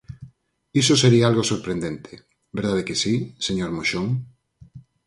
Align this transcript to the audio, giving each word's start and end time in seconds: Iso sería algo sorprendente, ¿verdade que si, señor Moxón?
Iso 0.81 0.93
sería 1.03 1.25
algo 1.29 1.43
sorprendente, 1.51 2.11
¿verdade 2.59 2.85
que 2.87 2.99
si, 3.01 3.13
señor 3.47 3.71
Moxón? 3.77 4.07